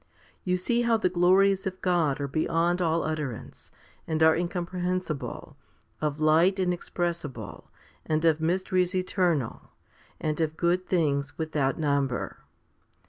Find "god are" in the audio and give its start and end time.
1.79-2.27